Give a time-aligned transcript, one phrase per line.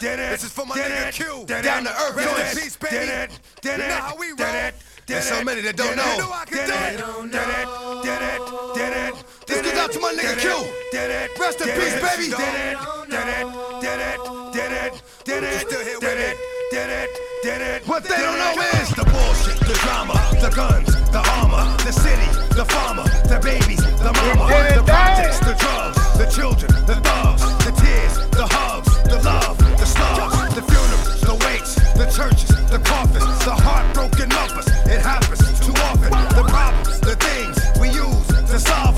[0.00, 1.44] This is for my nigga Q.
[1.44, 2.16] Down to earth.
[2.16, 3.34] Rest in peace, baby.
[3.60, 4.72] Did you know how we roll.
[5.06, 6.16] There's so many that don't know.
[6.16, 6.70] know I can did,
[8.96, 9.14] it,
[9.46, 10.56] This goes out to my nigga Q.
[11.36, 12.32] Rest in peace, baby.
[17.84, 22.24] What they don't know is the bullshit, the drama, the guns, the armor, the city,
[22.54, 27.72] the farmer, the babies, the mama, the projects, the drugs, the children, the thugs, the
[27.72, 28.79] tears, the hugs.
[32.00, 34.66] the churches, the coffins, the heartbroken lovers.
[34.86, 36.10] It happens too often.
[36.34, 38.89] The problems, the things we use to solve.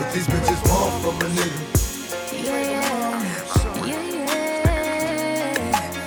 [0.00, 1.60] But these bitches want from a nigga.
[2.32, 3.20] Yeah, yeah.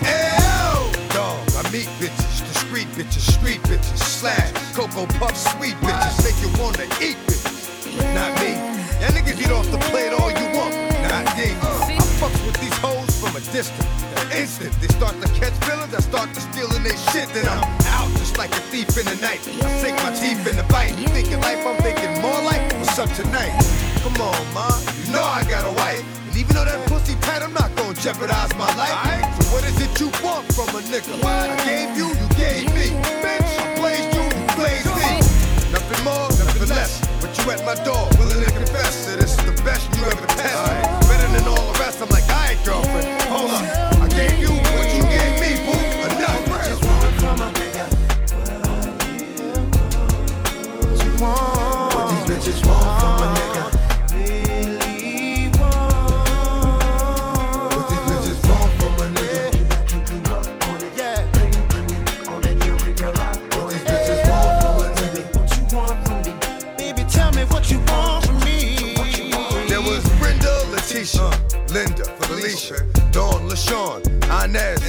[0.01, 6.23] yeah, dog, I meet bitches, the street bitches, street bitches, slash, cocoa puff, sweet bitches,
[6.25, 7.95] make you wanna eat bitches.
[7.95, 8.13] Yeah.
[8.15, 8.53] Not me.
[8.99, 10.73] Yeah, niggas eat off the plate all you want.
[11.03, 11.51] Not me.
[11.61, 14.03] Uh, I fucks with these hoes from a distance
[14.35, 14.73] instant.
[14.81, 17.29] They start to catch feelings, I start to stealing their shit.
[17.33, 17.63] Then I'm
[17.93, 19.39] out just like a thief in the night.
[19.63, 20.93] I sink my teeth in the bite.
[21.13, 22.61] Thinking life, I'm thinking more life.
[22.79, 23.82] What's up tonight?
[24.03, 24.67] Come on, ma.
[24.99, 26.03] You know I got a wife.
[26.27, 28.91] And even though that pussy tight, I'm not gonna jeopardize my life.
[28.99, 29.23] Right?
[29.39, 31.15] So what is it you want from a nigga?
[31.23, 31.55] Yeah.
[31.55, 32.91] I gave you, you gave me.
[33.23, 35.23] Bitch, I blazed you, you blazed me.
[35.71, 36.99] Nothing more, nothing less.
[37.23, 40.27] But you at my door, willing to confess that this is the best you ever
[40.35, 40.51] test.
[40.51, 40.83] Right.
[41.07, 42.01] Better than all the rest.
[42.03, 43.63] I'm like, alright, girlfriend, hold on,
[44.03, 44.52] I gave you.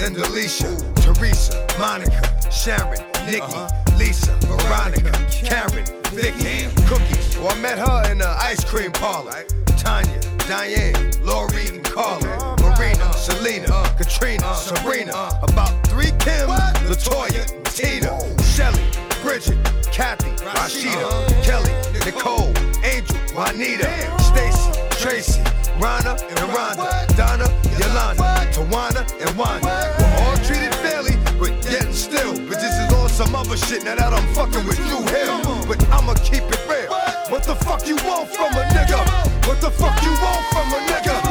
[0.05, 3.97] and Alicia, Teresa, Monica, Sharon, Nikki, uh-huh.
[3.97, 7.39] Lisa, Veronica, Karen, Vicky, Cookies.
[7.39, 9.33] Well, I met her in the ice cream parlor.
[9.79, 13.97] Tanya, Diane, Lori, and Carla, Marina, Selena, uh-huh.
[13.97, 14.77] Katrina, uh-huh.
[14.77, 15.13] Serena.
[15.13, 15.47] Uh-huh.
[15.49, 16.51] About three Kim,
[16.85, 18.13] Latoya, Tina,
[18.45, 18.85] Shelly,
[19.23, 19.57] Bridget,
[19.91, 21.73] Kathy, Rashida, Kelly,
[22.05, 22.53] Nicole,
[22.85, 23.89] Angel, Juanita,
[24.21, 25.54] Stacy, Tracy.
[25.79, 27.47] Rhonda and Rhonda, Donna,
[27.79, 28.23] Yolanda,
[28.53, 29.75] Tawana and Wanda.
[29.99, 32.33] We're all treated fairly, but yet still.
[32.49, 35.35] But this is all some other shit now that I'm fucking with you here.
[35.67, 36.93] But I'ma keep it real.
[37.29, 39.01] What the fuck you want from a nigga?
[39.49, 41.24] What the fuck you want from a nigga?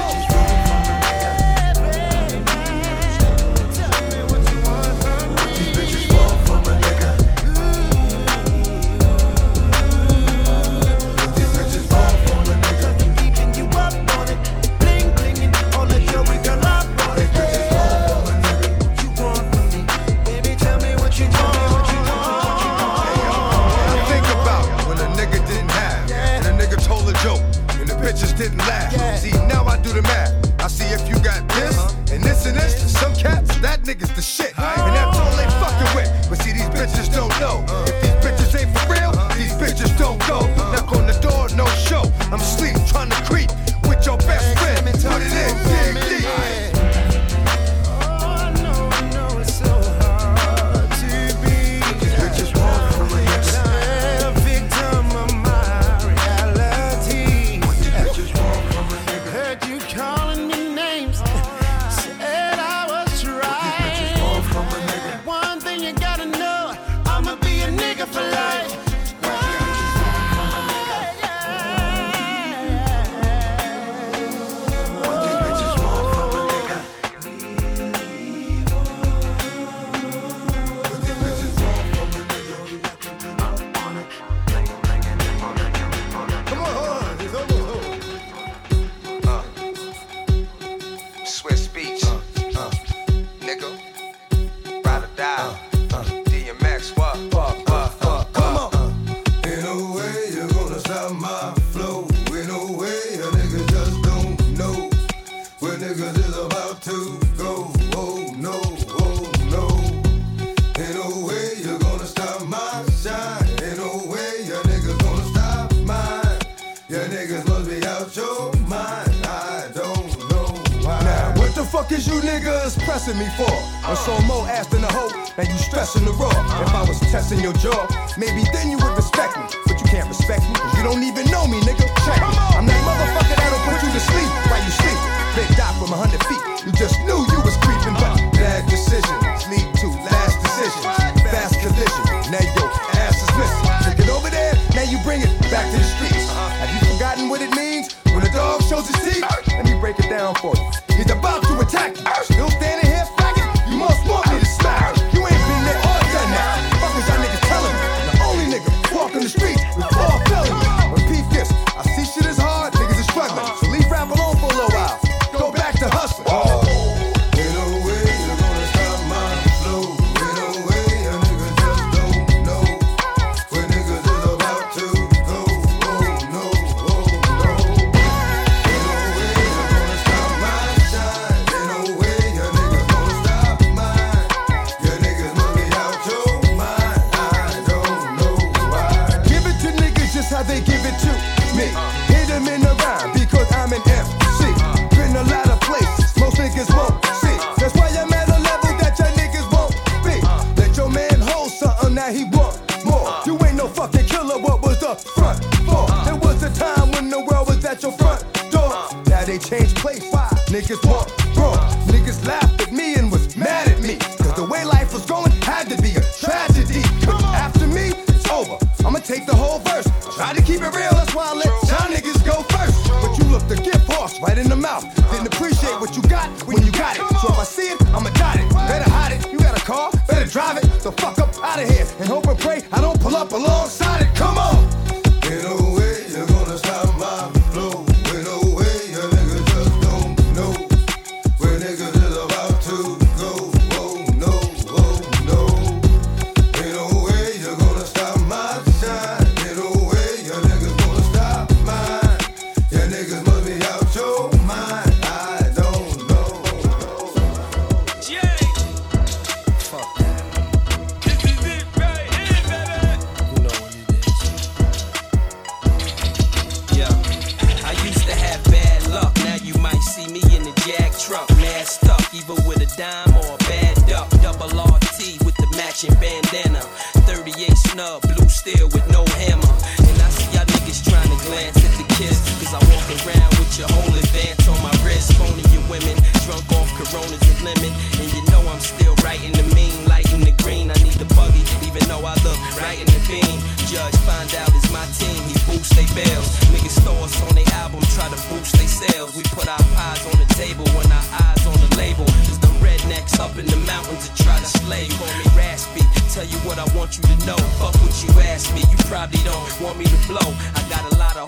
[224.43, 224.83] in the mouth.
[225.11, 227.01] Didn't appreciate what you got when, when you got, it.
[227.21, 228.49] So if I see it, I'ma dot it.
[228.67, 229.31] Better hide it.
[229.31, 230.65] You got a car, better drive it.
[230.81, 234.01] So fuck up out of here and hope and pray I don't pull up alongside
[234.01, 234.15] it.
[234.15, 234.92] Come on.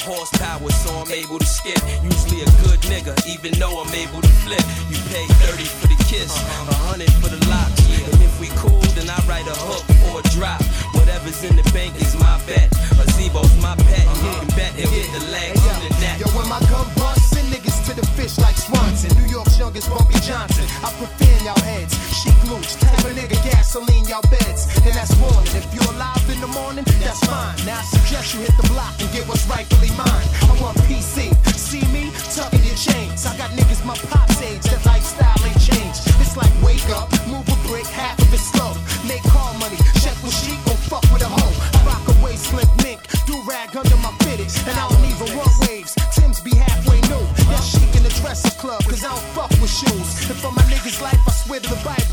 [0.05, 1.81] Horsepower, so I'm able to skip.
[2.05, 4.62] Usually a good nigga, even though I'm able to flip.
[4.89, 6.29] You pay 30 for the kiss,
[6.69, 7.81] a hundred for the locks.
[7.89, 10.62] And if we cool, then I write a hook or a drop.
[10.93, 12.69] Whatever's in the bank is my bet.
[13.01, 14.05] A Zebo's my pet.
[14.21, 16.21] You can bet he'll get the legs on the neck.
[16.21, 17.34] Yo, when my gun busts,
[17.85, 19.13] to the fish like Swanson.
[19.21, 20.65] New York's youngest Bumpy Johnson.
[20.81, 21.93] I prefer in y'all heads.
[22.17, 24.65] Chic looch, type of nigga gasoline y'all beds.
[24.81, 25.53] And that's warning.
[25.53, 27.53] If you're alive in the morning, that's fine.
[27.65, 30.27] Now I suggest you hit the block and get what's rightfully mine.
[30.49, 31.29] I want PC.
[31.53, 33.25] See me tucking your chains.
[33.25, 34.65] I got niggas my pop's age.
[34.65, 36.09] That lifestyle ain't changed.
[36.17, 38.73] It's like wake up, move a brick, half of it slow.
[39.05, 41.53] Make call money, check with sheep, or fuck with a hoe.
[41.77, 44.94] I rock a waist slim mink, do rag under my fitteds, and I
[51.67, 52.04] the Bible,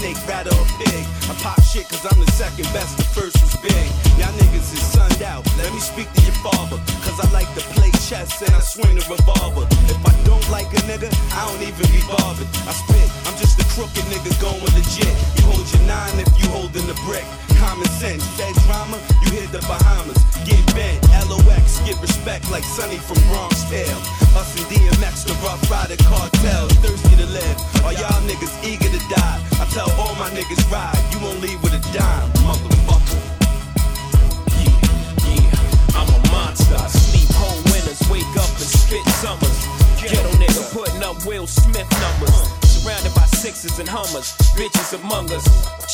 [0.00, 1.04] snake, rather a pig.
[1.28, 3.86] I pop shit cause I'm the second best, the first was big.
[4.16, 6.80] Y'all niggas is sunned out, let me speak to your father.
[7.04, 9.68] Cause I like to play chess and I swing the revolver.
[9.92, 12.48] If I don't like a nigga, I don't even be bothered.
[12.64, 13.29] I spit, a
[13.74, 15.14] crooked nigga going legit.
[15.38, 17.24] You hold your nine if you holding the brick.
[17.58, 20.18] Common sense, that drama, you hit the Bahamas.
[20.42, 20.98] Get bent,
[21.28, 24.00] LOX, get respect like Sonny from Bronx Tale.
[24.34, 27.56] Us and DMX, the Ruff Ryder cartel, thirsty to live.
[27.84, 29.38] Are y'all niggas eager to die?
[29.60, 33.20] I tell all my niggas ride, you won't leave with a dime, motherfucker.
[34.58, 34.78] Yeah,
[35.30, 36.80] yeah, I'm a monster.
[36.90, 39.58] Sleep whole winters, wake up and spit summers.
[40.00, 42.59] Ghetto nigga putting up Will Smith numbers.
[42.80, 45.44] Surrounded by sixes and hummers, bitches among us.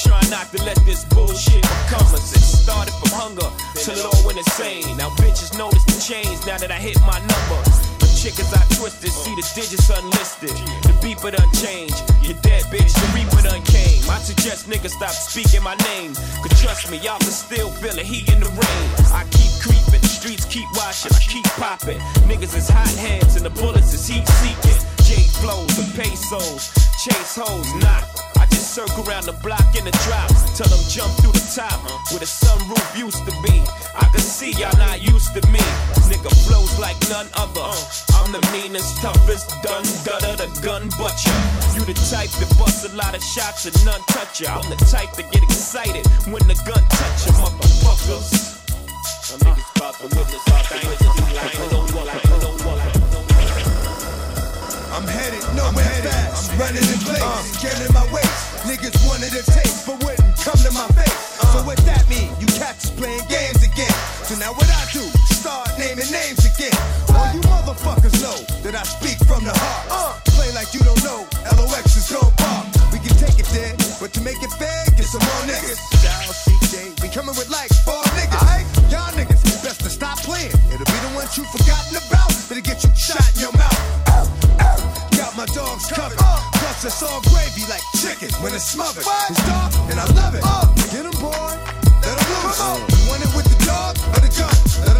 [0.06, 2.30] Try not to let this bullshit become us.
[2.30, 4.96] It started from hunger till it all went insane.
[4.96, 7.58] Now bitches notice the change now that I hit my number.
[7.98, 10.54] The chickens I twisted, see the digits unlisted.
[10.86, 11.98] The beeper done changed.
[12.22, 12.94] You're dead, bitch.
[12.94, 14.06] The reaper done came.
[14.06, 16.14] I suggest niggas stop speaking my name.
[16.38, 18.86] Cause trust me, y'all can still feel the heat in the rain.
[19.10, 21.98] I keep creeping, streets keep washing, I keep popping.
[22.30, 24.95] Niggas is hot hands and the bullets is heat seeking.
[25.06, 28.02] J flows and pesos, chase hoes, not.
[28.42, 30.26] I just circle around the block in the drop.
[30.58, 31.78] Tell them jump through the top
[32.10, 33.62] where the sunroof used to be.
[33.94, 35.62] I can see y'all not used to me.
[36.10, 37.70] Nigga flows like none other.
[38.18, 41.38] I'm the meanest, toughest, done, dutter, the gun butcher.
[41.78, 44.58] You the type that bust a lot of shots and none touch ya.
[44.58, 48.58] I'm the type that get excited when the gun touch ya, motherfuckers.
[49.30, 50.42] Them niggas bout to witness.
[51.70, 52.95] Don't don't
[54.96, 56.48] I'm headed nowhere fast.
[56.48, 57.20] I'm running in place,
[57.60, 58.64] killing my waist.
[58.64, 61.36] Niggas wanted to taste, but wouldn't come to my face.
[61.52, 62.32] So what that mean?
[62.40, 63.92] You cats playing games again.
[64.24, 65.04] So now what I do?
[65.36, 66.72] Start naming names again.
[67.12, 69.84] All you motherfuckers know that I speak from the heart.
[69.92, 71.28] Uh, play like you don't know.
[71.44, 72.64] LOX is go pop.
[72.88, 75.76] We can take it there, but to make it fair, get some more niggas.
[76.00, 78.40] Style CJ, we coming with like four niggas.
[78.40, 80.56] Alright, y'all niggas best to stop playing.
[80.72, 82.32] It'll be the ones you forgotten about.
[82.48, 84.65] That'll get you shot in your mouth.
[85.26, 86.18] Got my dogs covered.
[86.18, 89.02] Plus it's all gravy like chicken when it's smothered.
[89.28, 90.42] It's dark and I love it.
[90.92, 91.50] Get 'em, boy.
[92.06, 92.60] Let 'em loose.
[92.62, 94.95] You want it with the dog or the gun?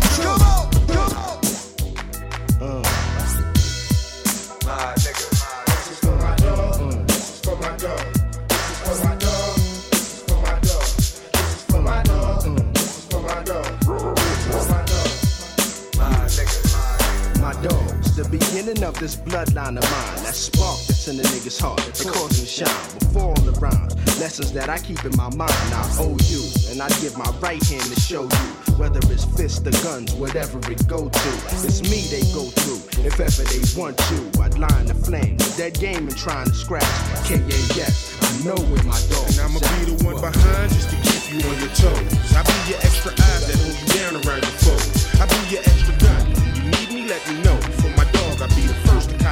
[18.57, 20.25] Beginning of this bloodline of mine.
[20.25, 22.99] That spark that's in the nigga's heart, that causes me shine.
[22.99, 25.53] Before all the rhymes, lessons that I keep in my mind.
[25.77, 26.41] I owe you,
[26.73, 28.45] and I give my right hand to show you.
[28.81, 31.31] Whether it's fists or guns, whatever it go to,
[31.69, 32.81] it's me they go through.
[33.05, 35.37] If ever they want you, I'd line the flame.
[35.61, 36.89] Dead game and trying to scratch.
[37.29, 41.29] KAS, I know where my dog And I'ma be the one behind just to keep
[41.29, 42.09] you on your toes.
[42.33, 45.05] I be your extra eyes that hold you down around your foes.
[45.21, 46.25] I be your extra gun.
[46.57, 47.86] You need me, let me know.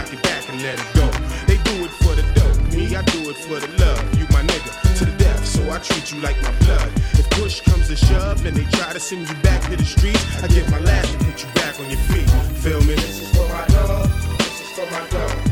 [0.05, 1.07] Cock it back and let it go.
[1.47, 2.77] They do it for the dough.
[2.77, 4.19] Me, I do it for the love.
[4.19, 6.91] You my nigga to the death, so I treat you like my blood.
[7.13, 10.43] If push comes to shove and they try to send you back to the streets,
[10.43, 12.29] I get my last to put you back on your feet.
[12.59, 12.95] Feel me?
[12.95, 14.09] This is for my dog.
[14.39, 15.44] This is for my dog.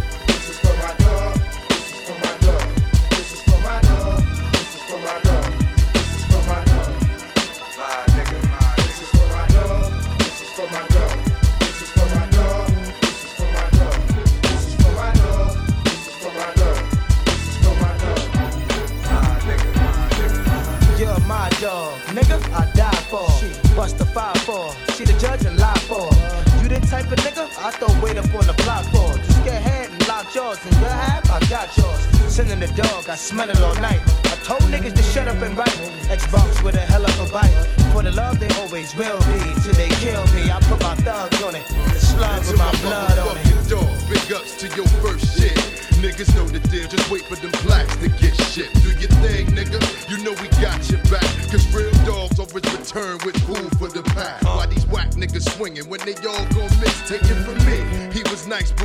[33.12, 34.00] I smell it all night.
[34.24, 35.76] I told niggas to shut up and write.
[36.08, 37.52] Xbox with a hell of a bite.
[37.92, 39.36] For the love they always will be.
[39.60, 41.66] Till they kill me, I put my thugs on it.
[41.68, 43.68] The slug with my blood on it.
[43.68, 45.52] Dog, big ups to your first shit.
[46.00, 48.72] Niggas know the deal, just wait for them blacks to get shit.
[48.80, 49.78] Do your thing, nigga.
[50.08, 51.28] You know we got your back.
[51.52, 54.40] Cause real dogs always return with food for the pack.
[54.42, 56.71] Why these whack niggas swinging when they all gon'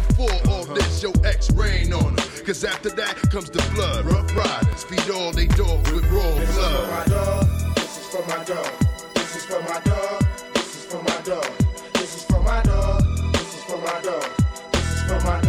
[0.01, 1.01] before all this.
[1.03, 2.45] Yo, X rain on him.
[2.45, 4.05] Cause after that comes the blood.
[4.05, 6.89] Ruff Ryders feed all they dogs with raw This is for blood.
[6.89, 7.45] my dog.
[7.75, 8.71] This is for my dog.
[9.15, 10.23] This is for my dog.
[10.53, 11.51] This is for my dog.
[11.93, 13.03] This is for my dog.
[13.33, 14.23] This is for my dog.
[14.71, 15.46] This is for my dog.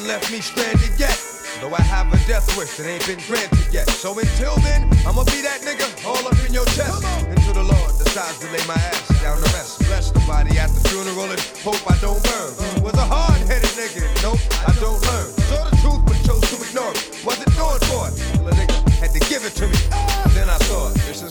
[0.00, 1.16] Haven't left me stranded yet.
[1.60, 3.88] Though I have a death wish that ain't been granted yet.
[3.90, 7.04] So until then, I'ma be that nigga all up in your chest.
[7.28, 9.80] Until the Lord decides to lay my ass down to rest.
[9.80, 12.50] Bless the body at the funeral and hope I don't burn.
[12.56, 12.80] Uh.
[12.80, 15.28] Was a hard headed nigga, nope, I don't learn.
[15.50, 17.20] Saw the truth but chose to ignore it.
[17.24, 18.14] Wasn't doing for it.
[18.16, 19.78] Till a nigga had to give it to me.
[19.92, 20.28] Uh.
[20.32, 21.29] Then I thought, this is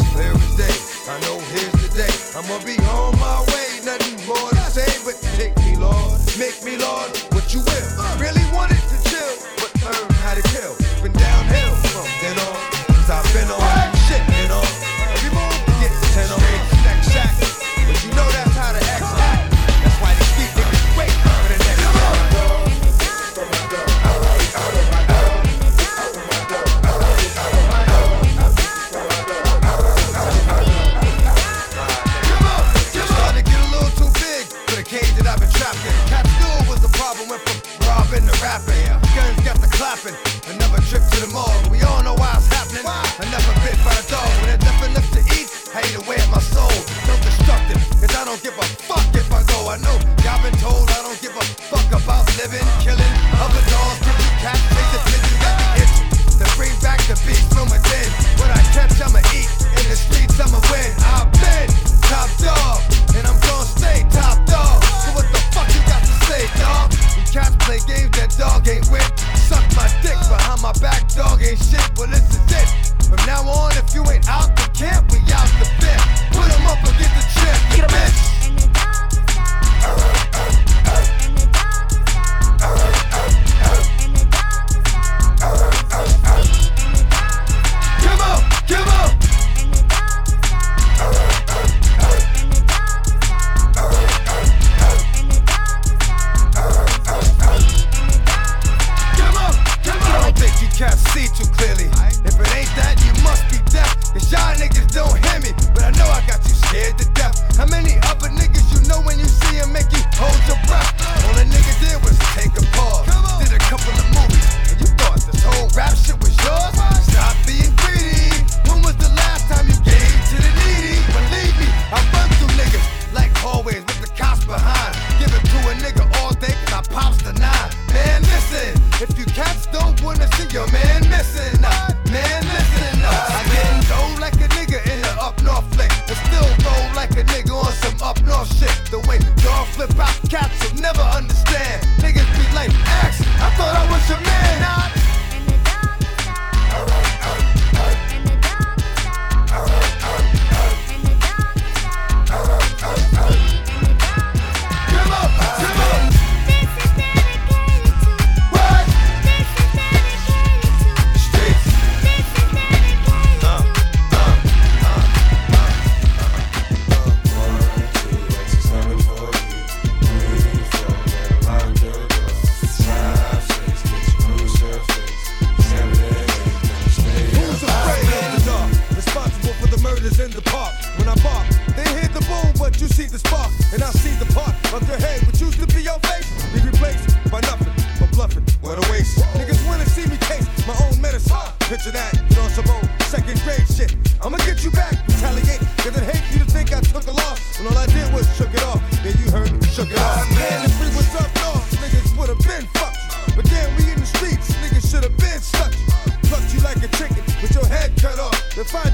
[35.20, 35.96] that I've been trapped in.
[36.08, 36.24] Cat
[36.68, 38.88] was the problem, went from robbing to rapping.
[39.12, 40.16] Guns got the clapping.
[40.48, 41.52] Another trip to the mall.
[41.68, 42.88] We all know why it's happening.
[42.88, 44.28] Another bit by the dog.
[44.40, 46.72] When there's nothing left to eat, eat away at my soul.
[47.04, 49.68] So destructive, cause I don't give a fuck if I go.
[49.68, 54.00] I know y'all been told I don't give a fuck about living, killing other dogs,
[54.00, 56.08] killing cats, chasing pigeons, got me itching.
[56.40, 58.08] To bring back the beast from within.
[58.40, 59.52] What I catch, I'ma eat.
[59.76, 60.90] In the streets, I'ma win.
[61.04, 61.68] I've been
[62.08, 62.80] top dog,
[63.18, 64.79] and I'm gonna stay top dog.
[65.10, 66.94] So what the fuck you got to say, dog?
[67.18, 69.10] You cats play games that dog ain't with.
[69.50, 71.82] Suck my dick behind my back, dog ain't shit.
[71.98, 72.70] Well, this is it.
[73.10, 75.98] From now on, if you ain't out the camp, we out the bit.
[76.30, 78.39] Put 'em up and get the chip, bitch.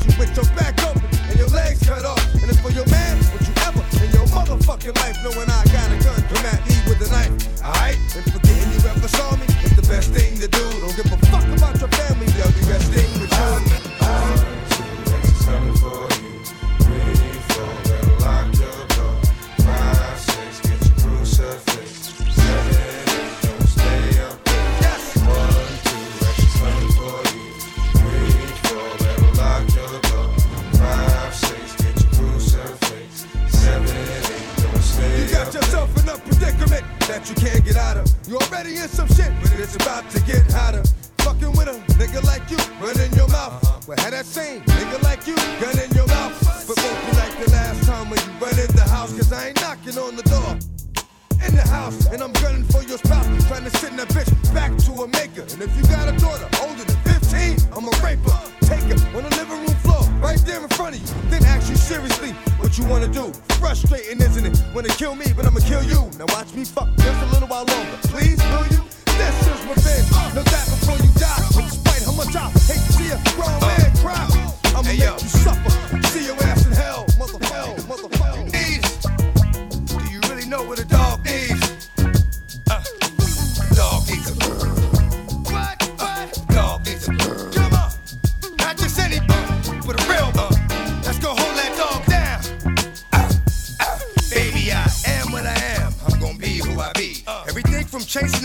[0.05, 1.04] You with your back open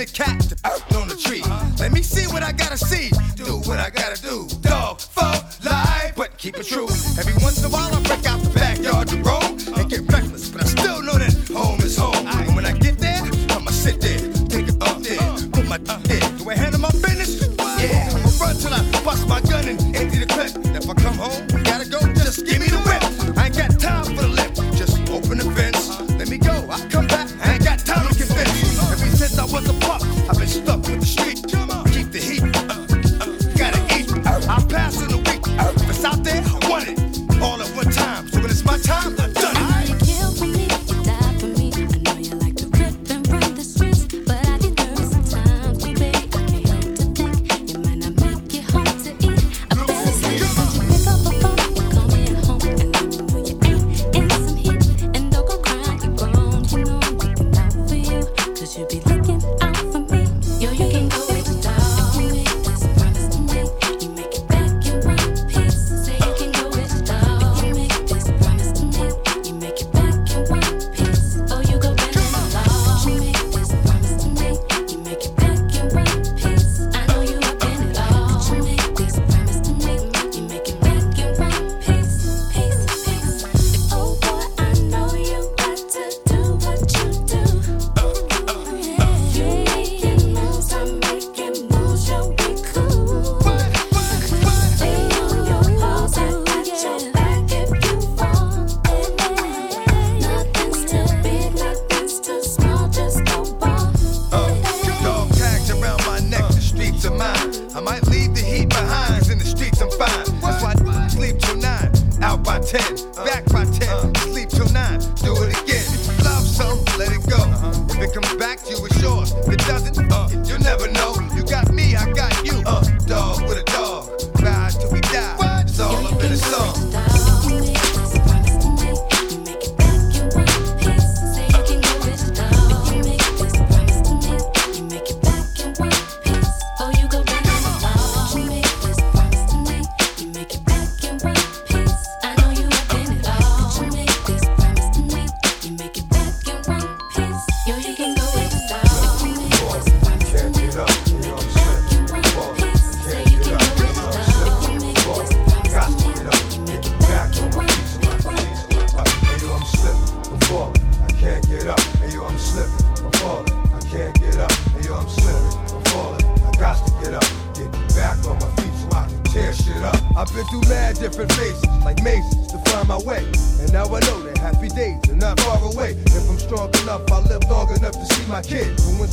[0.01, 0.30] the cat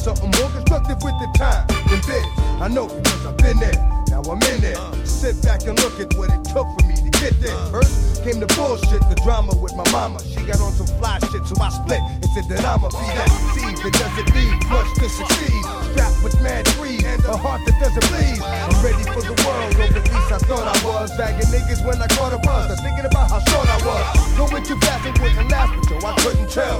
[0.07, 2.23] something more constructive with the time than biz.
[2.63, 3.75] I know because I've been there.
[4.07, 4.79] Now I'm in there.
[5.03, 7.59] Sit back and look at what it took for me to get there.
[7.75, 10.23] First came the bullshit, the drama with my mama.
[10.23, 11.99] She got on some fly shit, so I split.
[12.23, 15.63] It said that I'ma be that seed that doesn't need much to succeed.
[15.91, 18.39] Strapped with mad greed and a heart that doesn't bleed.
[18.39, 21.11] I'm ready for the world, or at least I thought I was.
[21.19, 22.71] Bagging niggas when I caught a buzz.
[22.71, 24.07] I'm thinking about how short I was.
[24.39, 26.79] Going too fast, it wouldn't last, but yo, I couldn't tell.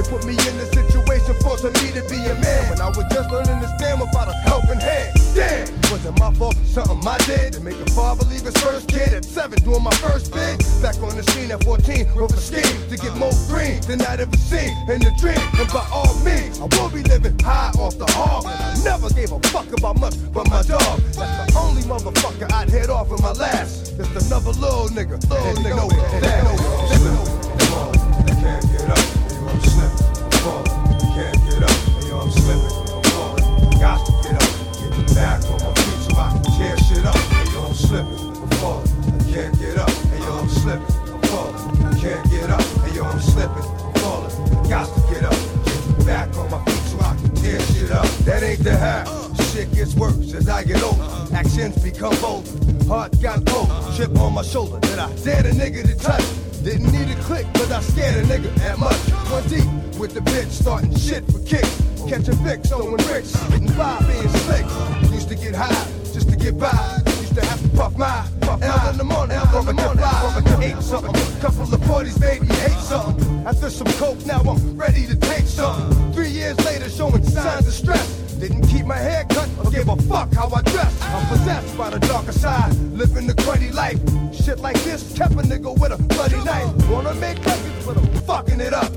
[0.00, 2.70] They put me in the situation, forcing me to be a man.
[2.70, 5.12] When I was just learning to stand without a helping hand.
[5.36, 6.56] Damn, was it my fault?
[6.64, 9.92] Something I did to make a father leave his first kid at seven, doing my
[10.00, 10.56] first bid.
[10.80, 14.20] Back on the scene at 14, with a scheme to get more green than I'd
[14.20, 15.36] ever seen in the dream.
[15.60, 18.46] And by all means, I will be living high off the hog.
[18.48, 20.96] I never gave a fuck about much but my dog.
[21.12, 23.98] That's the only motherfucker I'd head off with my last.
[23.98, 25.76] Just another little nigga, little nigga.
[25.76, 26.49] Know it, that
[40.60, 42.00] slipping, I'm falling.
[42.00, 44.68] Can't get up, and yo, I'm slipping, I'm falling.
[44.68, 48.06] Got to get up, get back on my feet so I can tear shit up.
[48.28, 49.08] That ain't the half.
[49.52, 51.02] Shit gets worse as I get older.
[51.34, 52.50] Actions become bolder.
[52.86, 53.68] Heart got cold.
[53.96, 56.24] Chip on my shoulder that I dared a nigga to touch.
[56.62, 59.00] Didn't need a click, but I scared a nigga that much.
[59.32, 59.64] One deep
[59.98, 61.82] with the bitch, starting shit for kicks.
[62.08, 64.66] Catching Vicks, throwing bricks, getting by, being slick.
[65.10, 66.99] Used to get high just to get by.
[67.40, 70.62] To have to puff my, puff L in the morning, a get fly, from a
[70.62, 71.14] ate something.
[71.40, 73.46] Couple of 40s, baby, hate something.
[73.46, 76.12] After some coke, now I'm ready to take something.
[76.12, 78.20] Three years later, showing signs of stress.
[78.38, 81.02] Didn't keep my hair cut or give a fuck how I dress.
[81.02, 84.00] I'm possessed by the darker side, living the cruddy life.
[84.34, 86.90] Shit like this kept a nigga with a bloody knife.
[86.90, 88.92] Wanna make records, but I'm fucking it up.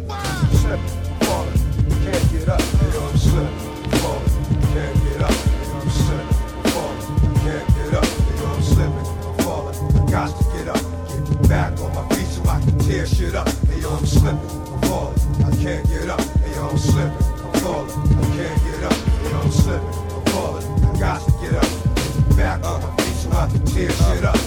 [0.62, 0.88] Slipping,
[1.22, 1.60] falling,
[2.04, 2.83] can't get up.
[13.06, 13.48] Tear shit up.
[13.68, 16.22] Hey, yo, I'm slipping, I'm falling, I can't get up.
[16.22, 18.94] Hey, yo, I'm slipping, I'm falling, I can't get up.
[18.94, 22.38] Hey, yo, I'm slipping, I'm falling, I got to get up.
[22.38, 24.38] Back up, my feet so I can tear shit up.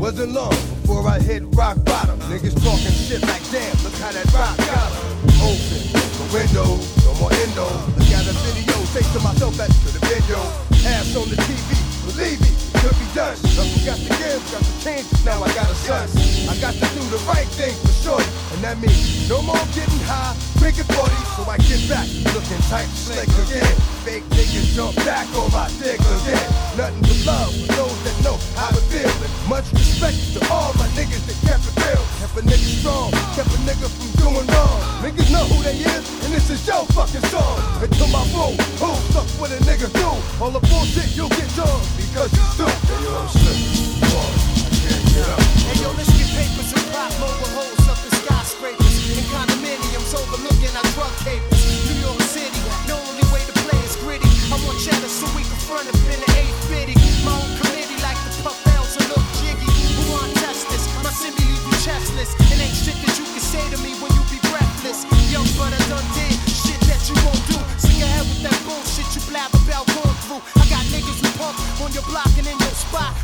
[0.00, 0.50] Wasn't long
[0.82, 2.18] before I hit rock bottom.
[2.30, 5.04] Niggas talking shit like damn, look how that rock got 'em.
[5.44, 6.68] Open the window,
[7.04, 7.64] no more endo.
[7.96, 10.40] Look at the video, say to myself that's to the video.
[10.88, 11.68] Ass on the TV,
[12.06, 13.36] believe me, could be done.
[13.84, 16.08] Got to give, got to change, now I got a son.
[16.48, 18.20] I got to do the right thing for sure.
[18.54, 22.88] And that means no more getting high, drinking 40, so I get back, looking tight,
[22.96, 23.93] slick again.
[24.04, 26.44] Fake niggas jump back on my dick again.
[26.76, 29.08] Nothing but love for those that know how to feel.
[29.08, 32.04] And much respect to all my niggas that kept it real.
[32.20, 34.76] Kept a nigga strong, kept a nigga from doing wrong.
[35.00, 37.56] Niggas know who they is, and this is your fucking song.
[37.80, 40.12] And to my flow, who fuck what a nigga do?
[40.36, 42.68] All the bullshit you'll get done because you do.
[42.68, 44.44] Hey, yo, I'm up.
[45.64, 50.76] Hey yo, let's get papers and pop mobile holes up in skyscrapers and condominiums overlooking
[50.76, 51.53] our drug capers.
[55.74, 56.30] Front up in the
[56.70, 56.94] 850.
[57.26, 59.66] My own committee like the puff bells and look jiggy.
[59.98, 60.86] Who want test this?
[61.02, 62.30] My Cindy leave you chestless.
[62.46, 65.02] It ain't shit that you can say to me when you be breathless.
[65.34, 67.58] Young but I done did shit that you won't do.
[67.82, 70.42] Sing ahead with that bullshit you blab about going through.
[70.62, 73.23] I got niggas who pump on your block and in your spot.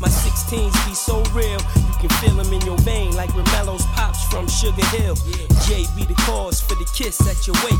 [0.00, 4.24] My 16s be so real, you can feel 'em in your vein like Roemello's pops
[4.24, 5.14] from Sugar Hill.
[5.66, 7.78] J be the cause for the kiss at your wake.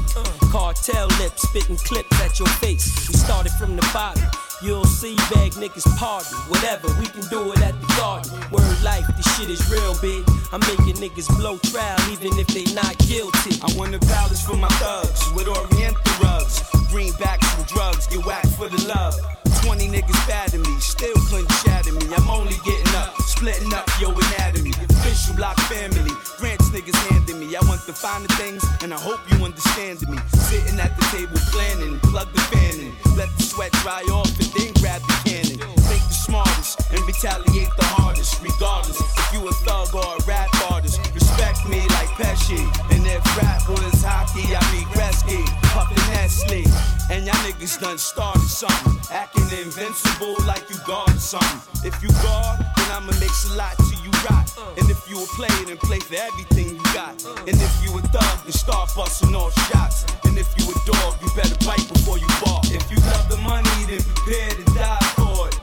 [0.52, 2.86] Cartel lips spitting clips at your face.
[3.08, 4.22] We started from the bottom.
[4.62, 6.32] You'll see bag niggas pardon.
[6.46, 8.30] Whatever, we can do it at the garden.
[8.52, 10.22] Word life, this shit is real big.
[10.52, 13.58] I'm making niggas blow trial even if they not guilty.
[13.60, 16.60] I want a palace for my thugs with Oriental rugs.
[16.92, 19.41] Greenbacks and drugs, get whacked for the love.
[19.62, 22.02] 20 niggas bad at me, still couldn't shatter me.
[22.14, 24.70] I'm only getting up, splitting up your anatomy.
[24.90, 27.54] Official block family, grants niggas handing me.
[27.54, 30.18] I want to find the things, and I hope you understand me.
[30.50, 34.50] Sitting at the table planning, plug the fan in, let the sweat dry off, and
[34.58, 35.58] then grab the cannon.
[35.86, 40.50] Think the smartest and retaliate the hardest, regardless if you a thug or a rap
[40.70, 40.98] artist.
[41.14, 42.58] Respect me like Pesci,
[42.90, 46.64] and if rap was hockey, I be Gretzky, puffin' Nestle.
[47.10, 51.60] And y'all niggas done started something, acting invincible like you guard something.
[51.84, 54.48] If you guard, then I'ma mix a lot till you rot.
[54.78, 57.12] And if you a player, then play for everything you got.
[57.48, 60.06] And if you a thug, then start busting off shots.
[60.24, 62.64] And if you a dog, you better bite before you bark.
[62.70, 65.58] If you love the money, then prepare to die for it.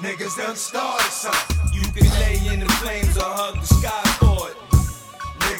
[0.00, 1.56] Niggas done started something.
[1.72, 4.41] You can lay in the flames or hug the sky for it.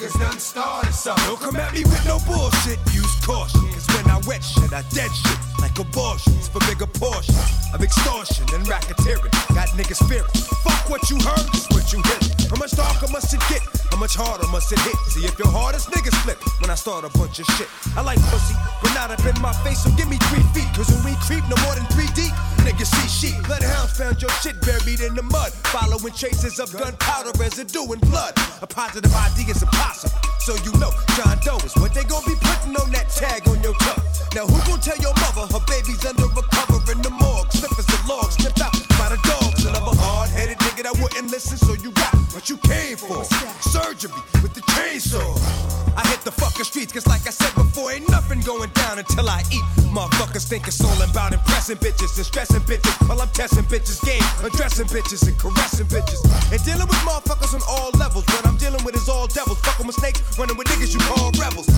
[0.03, 1.25] Niggas done started something.
[1.31, 3.63] Don't come at me with no bullshit, use caution.
[3.71, 5.39] Cause when I wet shit, I dead shit.
[5.63, 7.39] Like abortions for bigger portions
[7.71, 9.31] of extortion and racketeering.
[9.55, 10.27] Got niggas fearing.
[10.67, 12.19] Fuck what you heard, is what you hear.
[12.51, 13.63] How much darker must it get?
[13.95, 14.99] How much harder must it hit?
[15.15, 17.71] See if your hardest niggas flip when I start a bunch of shit.
[17.95, 20.67] I like pussy, but not up in my face, so give me three feet.
[20.75, 22.35] Cause when we creep no more than three deep,
[23.93, 25.53] found your shit buried in the mud.
[25.69, 28.33] Following traces of gunpowder residue and blood.
[28.63, 30.17] A positive idea is impossible.
[30.41, 33.63] So you know, John Doe is what they gon' be putting on that tag on
[33.63, 34.03] your tongue.
[34.35, 37.49] Now who gon' tell your mother her baby's under a cover in the morgue?
[37.79, 39.65] As the log sniffed out by the dogs.
[39.65, 43.25] Another hard-headed nigga that wouldn't listen, so you got what you came for.
[43.65, 45.25] Surgery with the chainsaw.
[45.97, 49.29] I hit the fucking streets, cause like I said before, ain't nothing going down until
[49.29, 49.65] I eat.
[50.33, 54.23] Motherfuckers think it's all about impressing bitches and stressing bitches while I'm testing bitches' game,
[54.43, 56.25] undressing bitches and caressing bitches.
[56.51, 58.25] And dealing with motherfuckers on all levels.
[58.29, 59.61] What I'm dealing with is all devils.
[59.61, 61.69] Fucking with snakes, running with niggas you call rebels.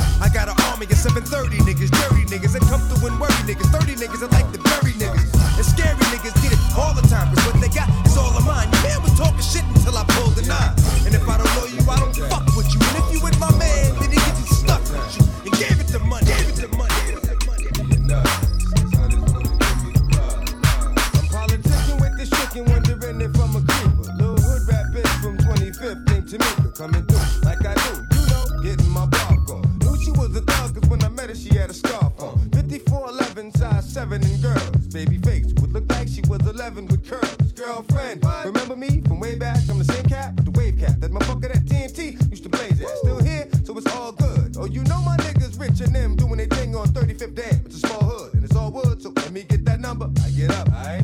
[47.67, 50.11] It's a small hood and it's all wood, so let me get that number.
[50.25, 51.04] I get up, I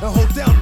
[0.00, 0.57] and hold down